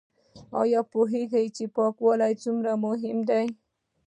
[0.61, 3.45] ایا پوهیږئ چې پاکوالی څومره مهم دی؟